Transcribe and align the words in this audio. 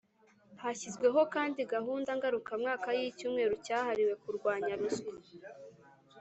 Hashyizweho 0.61 1.21
kandi 1.33 1.59
gahunda 1.73 2.09
ngarukamwaka 2.17 2.89
y'icyumweru 2.97 3.53
cyahariwe 3.65 4.13
kurwanya 4.23 4.73
ruswa 4.79 5.11